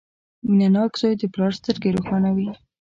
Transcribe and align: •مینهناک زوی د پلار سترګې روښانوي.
•مینهناک 0.47 0.91
زوی 1.01 1.13
د 1.17 1.23
پلار 1.33 1.51
سترګې 1.59 1.89
روښانوي. 1.95 2.49